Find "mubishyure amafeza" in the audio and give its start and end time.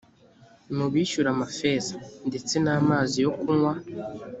0.75-1.95